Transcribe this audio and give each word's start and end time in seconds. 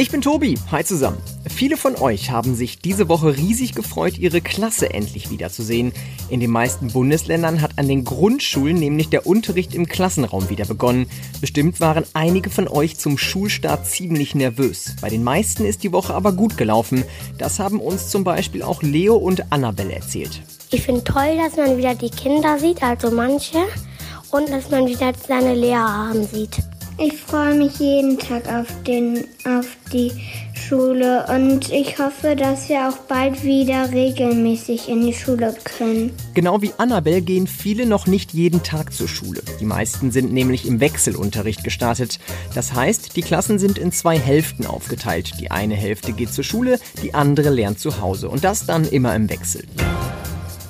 Ich 0.00 0.10
bin 0.10 0.22
Tobi. 0.22 0.56
Hi 0.72 0.82
zusammen. 0.82 1.18
Viele 1.46 1.76
von 1.76 1.94
euch 1.94 2.30
haben 2.30 2.54
sich 2.54 2.78
diese 2.78 3.10
Woche 3.10 3.36
riesig 3.36 3.74
gefreut, 3.74 4.16
ihre 4.16 4.40
Klasse 4.40 4.94
endlich 4.94 5.28
wiederzusehen. 5.28 5.92
In 6.30 6.40
den 6.40 6.50
meisten 6.50 6.88
Bundesländern 6.88 7.60
hat 7.60 7.72
an 7.76 7.86
den 7.86 8.04
Grundschulen 8.04 8.78
nämlich 8.78 9.10
der 9.10 9.26
Unterricht 9.26 9.74
im 9.74 9.84
Klassenraum 9.84 10.48
wieder 10.48 10.64
begonnen. 10.64 11.04
Bestimmt 11.42 11.82
waren 11.82 12.04
einige 12.14 12.48
von 12.48 12.66
euch 12.66 12.96
zum 12.96 13.18
Schulstart 13.18 13.86
ziemlich 13.86 14.34
nervös. 14.34 14.96
Bei 15.02 15.10
den 15.10 15.22
meisten 15.22 15.66
ist 15.66 15.82
die 15.82 15.92
Woche 15.92 16.14
aber 16.14 16.32
gut 16.32 16.56
gelaufen. 16.56 17.04
Das 17.36 17.58
haben 17.58 17.78
uns 17.78 18.08
zum 18.08 18.24
Beispiel 18.24 18.62
auch 18.62 18.82
Leo 18.82 19.16
und 19.16 19.52
Annabelle 19.52 19.92
erzählt. 19.92 20.40
Ich 20.70 20.80
finde 20.80 21.04
toll, 21.04 21.36
dass 21.36 21.58
man 21.58 21.76
wieder 21.76 21.94
die 21.94 22.08
Kinder 22.08 22.58
sieht, 22.58 22.82
also 22.82 23.10
manche, 23.10 23.58
und 24.30 24.48
dass 24.48 24.70
man 24.70 24.86
wieder 24.86 25.12
seine 25.28 25.54
Lehrer 25.54 26.14
sieht. 26.32 26.56
Ich 27.02 27.14
freue 27.14 27.54
mich 27.54 27.78
jeden 27.78 28.18
Tag 28.18 28.46
auf, 28.52 28.66
den, 28.86 29.24
auf 29.46 29.66
die 29.90 30.12
Schule 30.52 31.24
und 31.34 31.72
ich 31.72 31.98
hoffe, 31.98 32.36
dass 32.36 32.68
wir 32.68 32.90
auch 32.90 32.96
bald 33.08 33.42
wieder 33.42 33.90
regelmäßig 33.90 34.86
in 34.90 35.06
die 35.06 35.14
Schule 35.14 35.56
können. 35.64 36.12
Genau 36.34 36.60
wie 36.60 36.72
Annabelle 36.76 37.22
gehen 37.22 37.46
viele 37.46 37.86
noch 37.86 38.06
nicht 38.06 38.34
jeden 38.34 38.62
Tag 38.62 38.92
zur 38.92 39.08
Schule. 39.08 39.40
Die 39.60 39.64
meisten 39.64 40.10
sind 40.10 40.34
nämlich 40.34 40.66
im 40.66 40.80
Wechselunterricht 40.80 41.64
gestartet. 41.64 42.18
Das 42.54 42.74
heißt, 42.74 43.16
die 43.16 43.22
Klassen 43.22 43.58
sind 43.58 43.78
in 43.78 43.92
zwei 43.92 44.18
Hälften 44.18 44.66
aufgeteilt. 44.66 45.40
Die 45.40 45.50
eine 45.50 45.76
Hälfte 45.76 46.12
geht 46.12 46.34
zur 46.34 46.44
Schule, 46.44 46.78
die 47.02 47.14
andere 47.14 47.48
lernt 47.48 47.80
zu 47.80 48.02
Hause 48.02 48.28
und 48.28 48.44
das 48.44 48.66
dann 48.66 48.84
immer 48.86 49.16
im 49.16 49.30
Wechsel. 49.30 49.64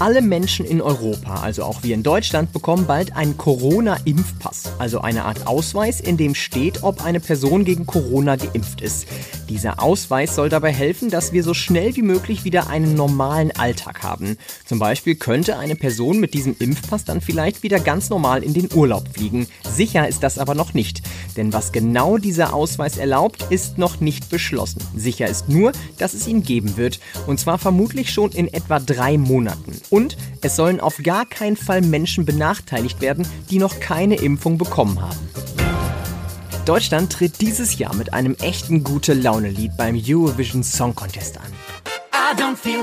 Alle 0.00 0.22
Menschen 0.22 0.66
in 0.66 0.82
Europa, 0.82 1.36
also 1.36 1.62
auch 1.62 1.84
wir 1.84 1.94
in 1.94 2.02
Deutschland, 2.02 2.52
bekommen 2.52 2.84
bald 2.86 3.14
einen 3.14 3.36
Corona-Impfpass, 3.36 4.72
also 4.78 5.00
eine 5.00 5.24
Art 5.24 5.46
Ausweis, 5.46 6.00
in 6.00 6.16
dem 6.16 6.34
steht, 6.34 6.82
ob 6.82 7.04
eine 7.04 7.20
Person 7.20 7.64
gegen 7.64 7.86
Corona 7.86 8.34
geimpft 8.34 8.80
ist. 8.80 9.06
Dieser 9.48 9.80
Ausweis 9.80 10.34
soll 10.34 10.48
dabei 10.48 10.72
helfen, 10.72 11.10
dass 11.10 11.32
wir 11.32 11.44
so 11.44 11.54
schnell 11.54 11.94
wie 11.94 12.02
möglich 12.02 12.44
wieder 12.44 12.68
einen 12.68 12.94
normalen 12.94 13.52
Alltag 13.52 14.02
haben. 14.02 14.36
Zum 14.64 14.80
Beispiel 14.80 15.14
könnte 15.14 15.58
eine 15.58 15.76
Person 15.76 16.18
mit 16.18 16.34
diesem 16.34 16.56
Impfpass 16.58 17.04
dann 17.04 17.20
vielleicht 17.20 17.62
wieder 17.62 17.78
ganz 17.78 18.10
normal 18.10 18.42
in 18.42 18.52
den 18.52 18.68
Urlaub 18.74 19.04
fliegen. 19.14 19.46
Sicher 19.62 20.08
ist 20.08 20.24
das 20.24 20.38
aber 20.38 20.56
noch 20.56 20.74
nicht, 20.74 21.02
denn 21.36 21.52
was 21.52 21.70
genau 21.70 22.18
dieser 22.18 22.52
Ausweis 22.52 22.96
erlaubt, 22.96 23.46
ist 23.50 23.78
noch 23.78 24.00
nicht 24.00 24.28
beschlossen. 24.28 24.82
Sicher 24.96 25.28
ist 25.28 25.48
nur, 25.48 25.70
dass 25.98 26.14
es 26.14 26.26
ihn 26.26 26.42
geben 26.42 26.76
wird, 26.76 26.98
und 27.28 27.38
zwar 27.38 27.58
vermutlich 27.58 28.10
schon 28.10 28.32
in 28.32 28.52
etwa 28.52 28.80
drei 28.80 29.18
Monaten. 29.18 29.83
Und 29.94 30.16
es 30.40 30.56
sollen 30.56 30.80
auf 30.80 30.96
gar 31.04 31.24
keinen 31.24 31.56
Fall 31.56 31.80
Menschen 31.80 32.24
benachteiligt 32.24 33.00
werden, 33.00 33.24
die 33.48 33.60
noch 33.60 33.78
keine 33.78 34.16
Impfung 34.16 34.58
bekommen 34.58 35.00
haben. 35.00 35.28
Deutschland 36.64 37.12
tritt 37.12 37.40
dieses 37.40 37.78
Jahr 37.78 37.94
mit 37.94 38.12
einem 38.12 38.34
echten 38.42 38.82
gute 38.82 39.14
Laune-Lied 39.14 39.76
beim 39.76 39.96
Eurovision 40.04 40.64
Song 40.64 40.96
Contest 40.96 41.38
an. 41.38 41.46
I 42.12 42.34
don't 42.36 42.56
feel 42.56 42.82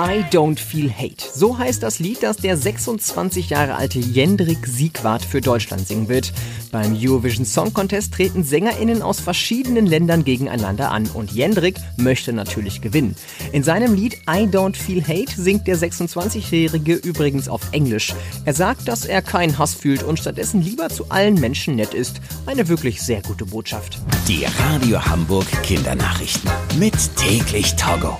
I 0.00 0.22
Don't 0.30 0.60
Feel 0.60 0.92
Hate. 0.92 1.24
So 1.34 1.58
heißt 1.58 1.82
das 1.82 1.98
Lied, 1.98 2.22
das 2.22 2.36
der 2.36 2.56
26 2.56 3.50
Jahre 3.50 3.74
alte 3.74 3.98
Jendrik 3.98 4.64
Siegwart 4.64 5.24
für 5.24 5.40
Deutschland 5.40 5.88
singen 5.88 6.08
wird. 6.08 6.32
Beim 6.70 6.96
Eurovision 6.96 7.44
Song 7.44 7.74
Contest 7.74 8.14
treten 8.14 8.44
SängerInnen 8.44 9.02
aus 9.02 9.18
verschiedenen 9.18 9.86
Ländern 9.86 10.24
gegeneinander 10.24 10.92
an 10.92 11.08
und 11.14 11.32
Jendrik 11.32 11.78
möchte 11.96 12.32
natürlich 12.32 12.80
gewinnen. 12.80 13.16
In 13.50 13.64
seinem 13.64 13.92
Lied 13.92 14.14
I 14.28 14.46
Don't 14.46 14.76
Feel 14.76 15.02
Hate 15.02 15.32
singt 15.34 15.66
der 15.66 15.76
26-Jährige 15.76 16.94
übrigens 16.94 17.48
auf 17.48 17.62
Englisch. 17.72 18.14
Er 18.44 18.54
sagt, 18.54 18.86
dass 18.86 19.04
er 19.04 19.20
keinen 19.20 19.58
Hass 19.58 19.74
fühlt 19.74 20.04
und 20.04 20.20
stattdessen 20.20 20.62
lieber 20.62 20.90
zu 20.90 21.06
allen 21.08 21.34
Menschen 21.40 21.74
nett 21.74 21.92
ist. 21.92 22.20
Eine 22.46 22.68
wirklich 22.68 23.02
sehr 23.02 23.22
gute 23.22 23.46
Botschaft. 23.46 23.98
Die 24.28 24.44
Radio 24.44 25.04
Hamburg 25.04 25.46
Kindernachrichten 25.64 26.48
mit 26.78 26.94
täglich 27.16 27.74
Togo. 27.74 28.16